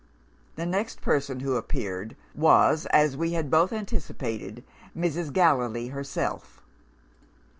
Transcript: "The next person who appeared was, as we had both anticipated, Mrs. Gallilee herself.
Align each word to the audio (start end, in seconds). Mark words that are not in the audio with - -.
"The 0.55 0.65
next 0.65 0.99
person 1.03 1.41
who 1.41 1.55
appeared 1.57 2.15
was, 2.33 2.87
as 2.87 3.15
we 3.15 3.33
had 3.33 3.51
both 3.51 3.71
anticipated, 3.71 4.63
Mrs. 4.97 5.31
Gallilee 5.31 5.89
herself. 5.89 6.59